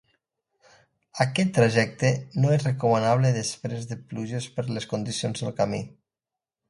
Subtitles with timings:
[1.25, 2.09] Aquest trajecte
[2.39, 5.83] no és recomanable després de pluges per les condicions del camí.